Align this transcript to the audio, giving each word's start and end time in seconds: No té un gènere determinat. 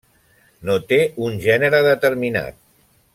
No 0.69 0.77
té 0.91 0.97
un 1.27 1.37
gènere 1.45 1.85
determinat. 1.91 2.61